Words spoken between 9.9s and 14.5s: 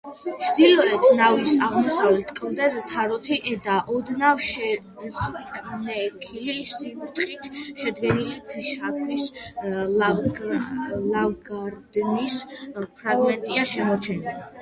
ლავგარდნის ფრაგმენტია შემორჩენილი.